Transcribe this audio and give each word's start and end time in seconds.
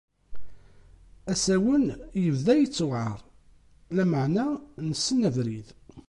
Asawen 1.31 1.85
ibda 2.25 2.53
yettewɛaṛ, 2.57 3.19
lameɛna 3.95 4.47
nessen 4.87 5.19
abrid. 5.27 5.67